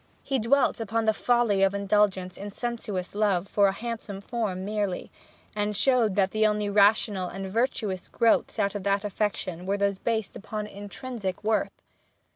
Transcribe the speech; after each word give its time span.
He 0.23 0.39
dwelt 0.39 0.81
upon 0.81 1.05
the 1.05 1.13
folly 1.13 1.61
of 1.61 1.75
indulgence 1.75 2.35
in 2.35 2.49
sensuous 2.49 3.13
love 3.13 3.47
for 3.47 3.67
a 3.67 3.71
handsome 3.71 4.19
form 4.19 4.65
merely; 4.65 5.11
and 5.55 5.77
showed 5.77 6.15
that 6.15 6.31
the 6.31 6.47
only 6.47 6.69
rational 6.71 7.27
and 7.27 7.47
virtuous 7.47 8.09
growths 8.09 8.57
of 8.57 8.81
that 8.81 9.05
affection 9.05 9.67
were 9.67 9.77
those 9.77 9.99
based 9.99 10.35
upon 10.35 10.65
intrinsic 10.65 11.43
worth. 11.43 11.83